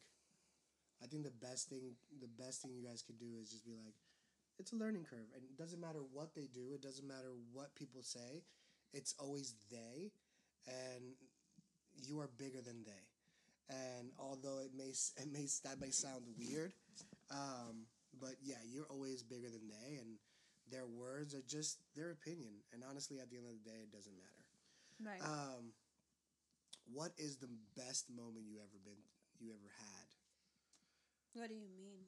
[1.02, 3.72] I think the best thing, the best thing you guys could do is just be
[3.72, 3.94] like,
[4.58, 6.74] it's a learning curve, and it doesn't matter what they do.
[6.74, 8.42] It doesn't matter what people say.
[8.92, 10.10] It's always they,
[10.66, 11.14] and
[12.02, 13.04] you are bigger than they.
[13.70, 16.72] And although it may it may that may sound weird,
[17.30, 17.86] um,
[18.18, 20.18] but yeah, you're always bigger than they, and
[20.70, 22.52] their words are just their opinion.
[22.72, 24.44] And honestly, at the end of the day, it doesn't matter.
[25.00, 25.22] right.
[25.22, 25.72] Um,
[26.92, 29.00] what is the best moment you ever been
[29.38, 30.08] you ever had?
[31.34, 32.02] what do you mean?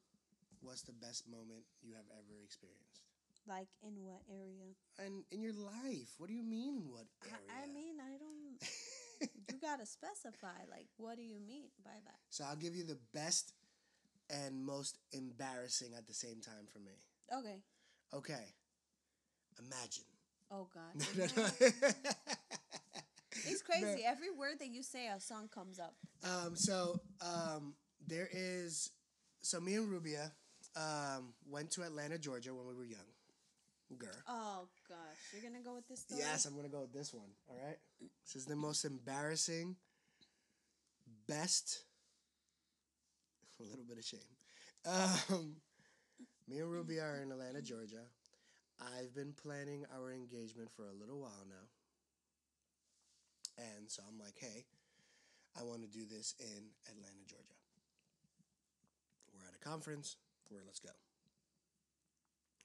[0.63, 3.07] What's the best moment you have ever experienced?
[3.47, 4.75] Like in what area?
[4.99, 7.39] And in your life, what do you mean in what area?
[7.49, 8.59] I, I mean, I don't.
[9.53, 10.67] you gotta specify.
[10.69, 12.19] Like, what do you mean by that?
[12.31, 13.53] so I'll give you the best
[14.29, 16.93] and most embarrassing at the same time for me.
[17.33, 17.59] Okay.
[18.15, 18.45] Okay.
[19.59, 20.05] Imagine.
[20.51, 20.95] Oh God.
[21.17, 21.43] No, no, No.
[21.43, 21.69] no.
[23.47, 24.03] It's crazy.
[24.05, 25.95] Every word that you say, a song comes up.
[26.25, 27.75] Um, so um,
[28.07, 28.91] there is.
[29.41, 30.33] So me and Rubia
[30.77, 33.07] um, went to Atlanta, Georgia when we were young.
[33.99, 34.11] Girl.
[34.29, 34.99] Oh gosh,
[35.33, 36.21] you're gonna go with this story?
[36.21, 37.31] Yes, I'm gonna go with this one.
[37.49, 37.79] All right.
[38.25, 39.75] This is the most embarrassing,
[41.27, 41.83] best.
[43.61, 44.21] A little bit of shame.
[44.87, 45.57] Um,
[46.51, 48.03] me and Ruby are in Atlanta, Georgia.
[48.81, 51.67] I've been planning our engagement for a little while now.
[53.57, 54.65] And so I'm like, hey,
[55.59, 57.55] I want to do this in Atlanta, Georgia.
[59.33, 60.17] We're at a conference.
[60.49, 60.91] Where let's go.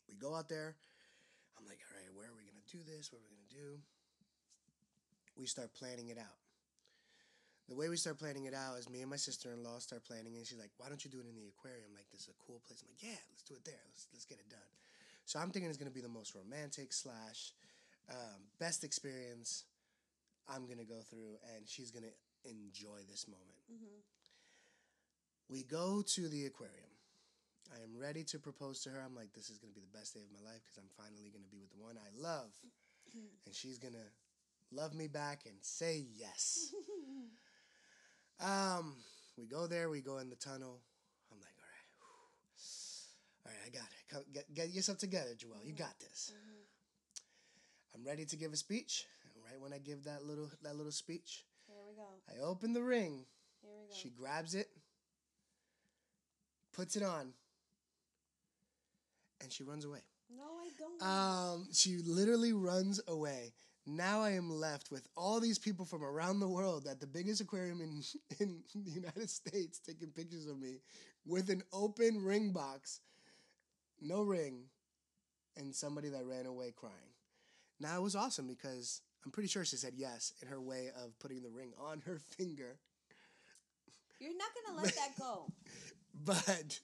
[0.10, 0.76] We go out there.
[1.60, 3.12] I'm like, all right, where are we gonna do this?
[3.12, 3.78] What are we gonna do?
[5.38, 6.45] We start planning it out.
[7.68, 10.06] The way we start planning it out is me and my sister in law start
[10.06, 11.94] planning, and she's like, "Why don't you do it in the aquarium?
[11.96, 13.82] Like this is a cool place." I'm like, "Yeah, let's do it there.
[13.90, 14.72] Let's let's get it done."
[15.26, 17.54] So I'm thinking it's gonna be the most romantic slash
[18.10, 19.66] um, best experience
[20.48, 22.14] I'm gonna go through, and she's gonna
[22.46, 23.66] enjoy this moment.
[23.72, 23.98] Mm-hmm.
[25.50, 26.94] We go to the aquarium.
[27.74, 29.02] I am ready to propose to her.
[29.02, 31.34] I'm like, this is gonna be the best day of my life because I'm finally
[31.34, 32.54] gonna be with the one I love,
[33.16, 34.14] and she's gonna
[34.72, 36.74] love me back and say yes.
[38.40, 38.96] Um,
[39.38, 39.90] we go there.
[39.90, 40.82] We go in the tunnel.
[41.32, 43.46] I'm like, all right, whew.
[43.46, 44.14] all right, I got it.
[44.14, 45.64] Come, get get yourself together, Joel.
[45.64, 46.32] You got this.
[47.94, 49.06] I'm ready to give a speech.
[49.24, 52.08] And right when I give that little that little speech, Here we go.
[52.30, 53.26] I open the ring.
[53.62, 53.96] Here we go.
[53.96, 54.68] She grabs it,
[56.74, 57.34] puts it on,
[59.42, 60.00] and she runs away.
[60.36, 61.02] no, I don't.
[61.02, 63.54] Um, she literally runs away.
[63.88, 67.40] Now I am left with all these people from around the world at the biggest
[67.42, 68.02] aquarium in
[68.40, 70.80] in the United States taking pictures of me
[71.26, 73.00] with an open ring box,
[74.02, 74.64] no ring,
[75.56, 77.14] and somebody that ran away crying.
[77.80, 81.18] Now it was awesome because I'm pretty sure she said yes in her way of
[81.20, 82.80] putting the ring on her finger.
[84.20, 85.48] You're not gonna let that go.
[86.24, 86.80] But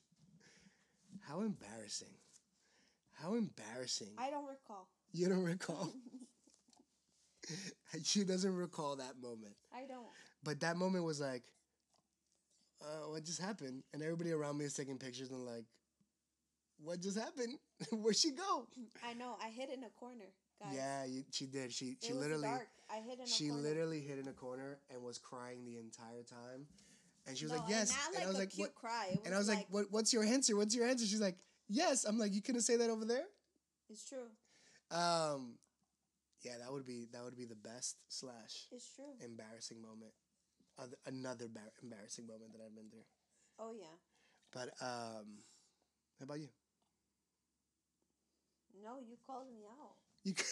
[1.21, 2.13] how embarrassing.
[3.13, 4.09] How embarrassing.
[4.17, 4.89] I don't recall.
[5.13, 5.93] You don't recall?
[8.04, 9.56] she doesn't recall that moment.
[9.73, 10.08] I don't.
[10.43, 11.43] But that moment was like,
[12.82, 13.84] uh, what just happened?
[13.93, 15.65] And everybody around me is taking pictures and like,
[16.84, 17.58] what just happened?
[17.91, 18.67] Where'd she go?
[19.06, 19.36] I know.
[19.43, 20.25] I hid in a corner,
[20.60, 20.73] guys.
[20.75, 21.71] Yeah, you, she did.
[21.71, 22.67] She she it was literally dark.
[22.91, 23.62] I hid in a she corner.
[23.62, 26.65] literally hid in a corner and was crying the entire time.
[27.27, 29.15] And she was no, like, "Yes." And, not And, I was like, "What?" cry.
[29.25, 29.86] And I was like, "What?
[29.91, 30.56] What's your answer?
[30.56, 31.38] What's your answer?" She's like,
[31.69, 33.25] "Yes." I'm like, "You couldn't say that over there."
[33.89, 34.25] It's true.
[34.89, 35.56] Um,
[36.43, 39.13] yeah, that would be that would be the best slash It's true.
[39.23, 40.12] embarrassing moment.
[40.80, 43.06] Other, another bar- embarrassing moment that I've been through.
[43.60, 43.95] Oh yeah.
[44.54, 45.43] But um,
[46.19, 46.49] how about you?
[48.84, 49.95] No, you called me out.
[50.23, 50.34] You.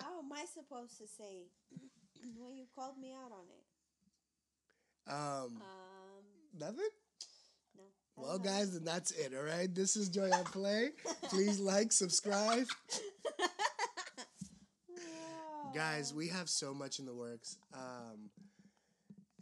[0.00, 1.48] How am I supposed to say
[2.38, 3.64] when you called me out on it?
[5.12, 6.24] um, Um,
[6.58, 6.88] nothing.
[7.76, 7.82] no.
[8.16, 9.32] Well, guys, then that's it.
[9.36, 9.72] All right.
[9.72, 10.90] This is Joy at Play.
[11.28, 12.66] Please like, subscribe.
[15.74, 17.56] Guys, we have so much in the works.
[17.72, 18.30] Um,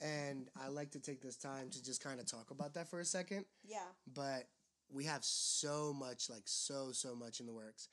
[0.03, 3.01] and I like to take this time to just kind of talk about that for
[3.01, 3.47] a second.
[3.65, 3.79] Yeah.
[4.15, 4.45] But
[4.93, 7.89] we have so much, like so, so much in the works.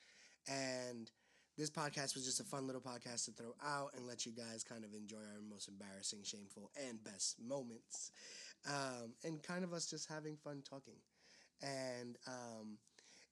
[0.48, 1.10] And
[1.56, 4.62] this podcast was just a fun little podcast to throw out and let you guys
[4.62, 8.12] kind of enjoy our most embarrassing, shameful, and best moments.
[8.68, 10.98] Um, and kind of us just having fun talking.
[11.62, 12.76] And um,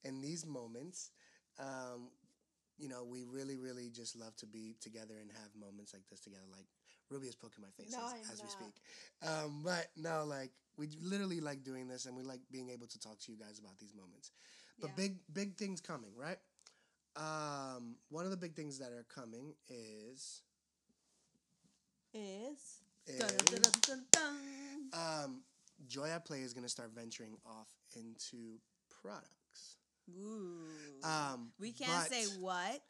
[0.03, 1.11] in these moments,
[1.59, 2.09] um,
[2.79, 6.21] you know, we really, really just love to be together and have moments like this
[6.21, 6.43] together.
[6.51, 6.67] Like
[7.11, 8.75] Ruby is poking my face No, as, as we speak.
[9.23, 12.99] um, but no, like we literally like doing this, and we like being able to
[12.99, 14.33] talk to you guys about these moments.
[14.81, 14.97] But Yeah.
[14.97, 16.39] big, big things coming, right?
[17.17, 20.43] Um, one of the big things that are coming is
[22.13, 22.83] Is.
[23.07, 25.45] is Dun, dun, dun, um,
[25.87, 28.59] Joy at Play is going to start venturing off into
[28.91, 29.44] products.
[30.11, 30.67] Ooh.
[31.03, 32.83] Um, we can't say what.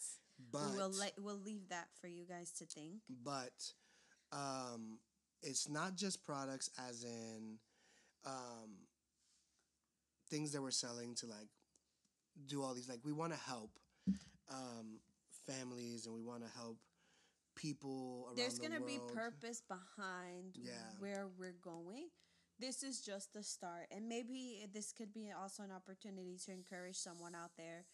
[0.53, 3.01] but we'll let we'll leave that for you guys to think.
[3.23, 3.53] but
[4.33, 4.99] um,
[5.43, 7.59] it's not just products as in
[8.27, 8.71] um,
[10.31, 11.49] things that we're selling to like
[12.47, 13.71] do all these like we want to help
[14.51, 14.99] um,
[15.47, 16.79] families and we want to help
[17.57, 20.73] people around There's the gonna be purpose behind Yeah.
[20.99, 22.09] where we're going.
[22.61, 26.97] This is just the start, and maybe this could be also an opportunity to encourage
[26.97, 27.85] someone out there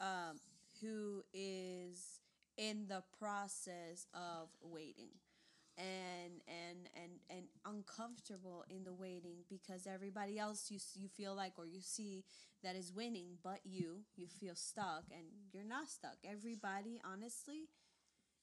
[0.00, 0.40] um,
[0.80, 2.20] who is
[2.56, 5.10] in the process of waiting
[5.78, 11.52] and and and and uncomfortable in the waiting because everybody else you you feel like
[11.56, 12.24] or you see
[12.62, 16.16] that is winning but you you feel stuck and you're not stuck.
[16.24, 17.68] Everybody honestly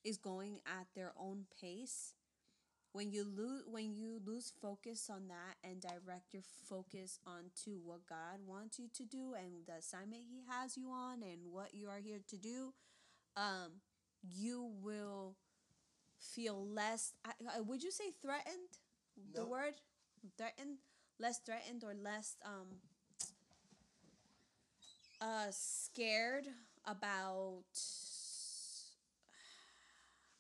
[0.04, 2.13] is going at their own pace
[2.93, 8.06] when you lose when you lose focus on that and direct your focus onto what
[8.08, 11.89] God wants you to do and the assignment he has you on and what you
[11.89, 12.73] are here to do
[13.36, 13.82] um
[14.21, 15.36] you will
[16.19, 18.69] feel less I, would you say threatened?
[19.34, 19.76] The word?
[20.38, 20.78] Threatened?
[21.19, 22.82] Less threatened or less um
[25.21, 26.47] uh scared
[26.86, 27.63] about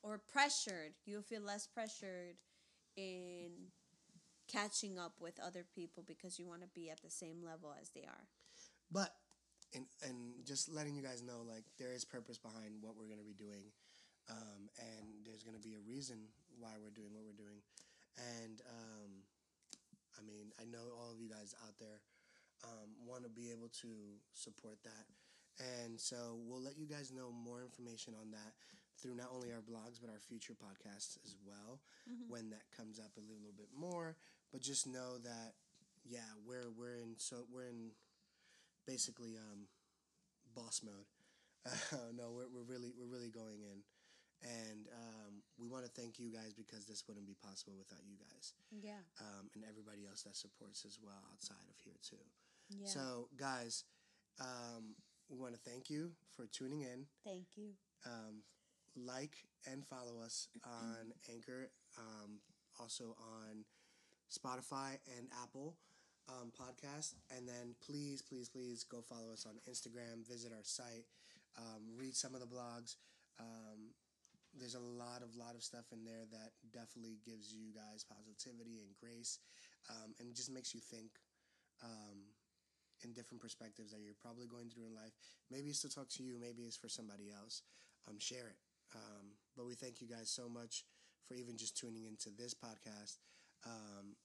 [0.07, 2.39] or pressured you'll feel less pressured
[2.95, 3.51] in
[4.47, 7.89] catching up with other people because you want to be at the same level as
[7.89, 8.25] they are.
[8.89, 9.11] But
[9.75, 13.27] and and just letting you guys know, like there is purpose behind what we're gonna
[13.27, 13.67] be doing,
[14.31, 17.59] um, and there's gonna be a reason why we're doing what we're doing,
[18.39, 19.11] and um,
[20.15, 21.99] I mean I know all of you guys out there
[22.63, 23.91] um, want to be able to
[24.31, 25.05] support that,
[25.83, 28.55] and so we'll let you guys know more information on that
[29.01, 31.79] through not only our blogs but our future podcasts as well
[32.09, 32.27] Mhm.
[32.29, 34.15] when that comes up a little bit more.
[34.51, 35.55] But just know that
[36.03, 37.91] yeah, we're we're in so we're in
[38.85, 39.67] basically um,
[40.55, 41.05] boss mode.
[41.65, 43.83] Uh, no, we're, we're really we're really going in,
[44.41, 48.15] and um, we want to thank you guys because this wouldn't be possible without you
[48.17, 52.23] guys yeah um, and everybody else that supports as well outside of here too.
[52.69, 53.83] yeah So guys,
[54.39, 54.95] um,
[55.29, 57.07] we want to thank you for tuning in.
[57.25, 57.73] thank you
[58.05, 58.43] Um,
[58.97, 59.35] like
[59.71, 62.39] and follow us on Anchor, um,
[62.79, 63.65] also on
[64.31, 65.75] Spotify and Apple
[66.29, 67.15] um, podcast.
[67.35, 71.05] And then please, please, please go follow us on Instagram, visit our site,
[71.57, 72.95] um, read some of the blogs.
[73.39, 73.93] Um,
[74.57, 78.81] there's a lot of lot of stuff in there that definitely gives you guys positivity
[78.81, 79.39] and grace,
[79.89, 81.11] um, and just makes you think
[81.83, 82.33] um,
[83.03, 85.13] in different perspectives that you're probably going through in life.
[85.51, 87.61] Maybe it's to talk to you, maybe it's for somebody else.
[88.07, 88.57] Um, share it.
[88.95, 90.85] Um, but we thank you guys so much
[91.27, 93.17] for even just tuning into this podcast.
[93.65, 94.15] Um,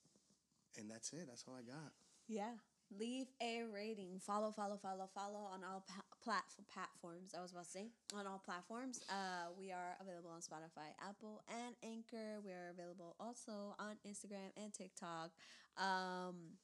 [0.78, 1.26] and that's it.
[1.28, 1.92] That's all I got.
[2.28, 2.52] Yeah.
[2.98, 4.20] Leave a rating.
[4.20, 7.34] Follow, follow, follow, follow on all pa- platform platforms.
[7.36, 9.02] I was about to say on all platforms.
[9.08, 12.40] Uh, we are available on Spotify, Apple, and Anchor.
[12.44, 15.30] We are available also on Instagram and TikTok.
[15.78, 16.58] Um,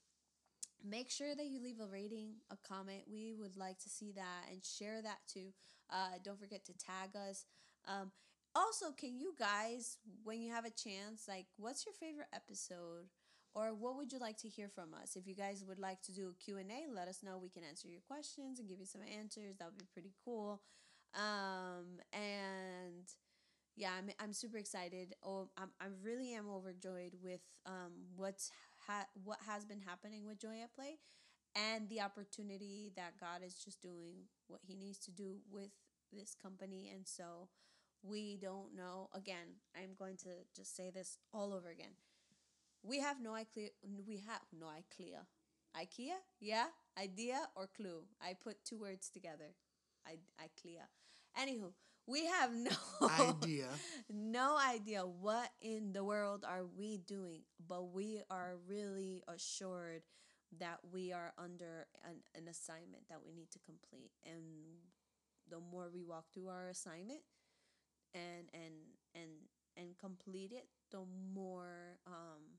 [0.84, 3.02] make sure that you leave a rating, a comment.
[3.10, 5.48] We would like to see that and share that too.
[5.90, 7.46] Uh, don't forget to tag us.
[7.88, 8.12] Um,
[8.54, 13.08] also, can you guys, when you have a chance, like, what's your favorite episode?
[13.54, 15.16] or what would you like to hear from us?
[15.16, 16.62] If you guys would like to do a q&a
[16.94, 17.38] let us know.
[17.42, 19.56] We can answer your questions and give you some answers.
[19.58, 20.60] That would be pretty cool.
[21.14, 23.08] Um, and
[23.74, 25.14] yeah i'm, I'm super excited.
[25.24, 28.50] Oh I'm, i really am overjoyed with um, what's
[28.86, 30.98] ha- what has been happening with joy at play
[31.56, 35.70] and the opportunity that god is just doing what he needs to do with
[36.12, 36.90] this company.
[36.94, 37.48] And so
[38.02, 41.94] we don't know again i'm going to just say this all over again
[42.82, 43.70] we have no idea.
[44.06, 45.26] We have no idea.
[45.76, 46.16] IKEA?
[46.40, 46.66] Yeah,
[47.00, 48.04] idea or clue.
[48.20, 49.54] I put two words together.
[50.06, 50.86] I IKEA.
[51.38, 51.72] Anywho,
[52.06, 52.70] we have no
[53.20, 53.68] Idea.
[54.10, 60.02] no idea what in the world are we doing, but we are really assured
[60.58, 64.42] that we are under an, an assignment that we need to complete, and
[65.50, 67.20] the more we walk through our assignment
[68.14, 68.74] and and
[69.14, 69.30] and
[69.76, 71.04] and complete it, the
[71.34, 72.58] more um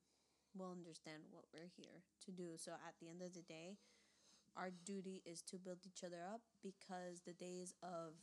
[0.55, 2.57] we'll understand what we're here to do.
[2.57, 3.77] So at the end of the day,
[4.57, 8.13] our duty is to build each other up because the days of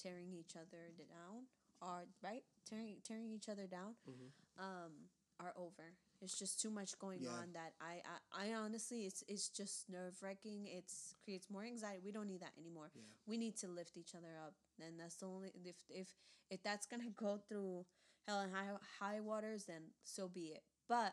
[0.00, 1.46] tearing each other down
[1.82, 4.32] are right tearing tearing each other down Mhm.
[4.58, 5.10] um
[5.40, 5.94] are over.
[6.20, 7.30] It's just too much going Yeah.
[7.30, 8.00] on that I,
[8.34, 10.66] I I honestly it's it's just nerve wracking.
[10.66, 12.00] It's creates more anxiety.
[12.04, 12.90] We don't need that anymore.
[12.94, 13.02] Yeah.
[13.26, 16.08] We need to lift each other up, and that's the only if if
[16.50, 17.84] if that's gonna go through
[18.26, 18.68] hell and high
[18.98, 20.62] high waters, then so be it.
[20.88, 21.12] But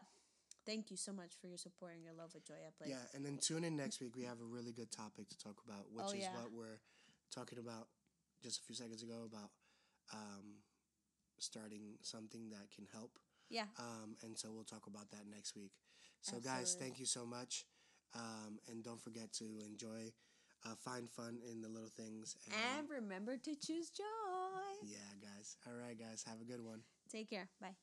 [0.66, 2.90] thank you so much for your support and your love with Joy Play.
[2.92, 4.16] Yeah, and then tune in next week.
[4.16, 6.34] We have a really good topic to talk about, which Oh, is yeah.
[6.36, 6.80] what we're
[7.30, 7.90] talking about
[8.42, 9.52] just a few seconds ago about
[10.14, 10.64] um,
[11.40, 13.20] starting something that can help.
[13.50, 13.66] Yeah.
[13.80, 15.72] Um, and so we'll talk about that next week.
[16.22, 16.60] So, Absolutely.
[16.62, 17.66] guys, thank you so much.
[18.16, 20.14] Um, and don't forget to enjoy,
[20.66, 22.36] uh, find fun in the little things.
[22.46, 24.04] And, and remember to choose joy.
[24.84, 25.58] Yeah, guys.
[25.68, 26.24] All right, guys.
[26.28, 26.82] Have a good one.
[27.10, 27.50] Take care.
[27.60, 27.76] Bye.